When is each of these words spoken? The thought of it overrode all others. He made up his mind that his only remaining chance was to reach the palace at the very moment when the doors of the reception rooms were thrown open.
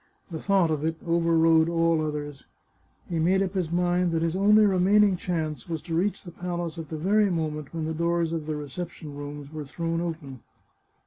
The 0.31 0.41
thought 0.41 0.71
of 0.71 0.83
it 0.83 0.95
overrode 1.05 1.69
all 1.69 2.01
others. 2.03 2.45
He 3.07 3.19
made 3.19 3.43
up 3.43 3.53
his 3.53 3.71
mind 3.71 4.11
that 4.13 4.23
his 4.23 4.35
only 4.35 4.65
remaining 4.65 5.15
chance 5.15 5.69
was 5.69 5.79
to 5.83 5.93
reach 5.95 6.23
the 6.23 6.31
palace 6.31 6.79
at 6.79 6.89
the 6.89 6.97
very 6.97 7.29
moment 7.29 7.71
when 7.71 7.85
the 7.85 7.93
doors 7.93 8.33
of 8.33 8.47
the 8.47 8.55
reception 8.55 9.15
rooms 9.15 9.53
were 9.53 9.63
thrown 9.63 10.01
open. 10.01 10.41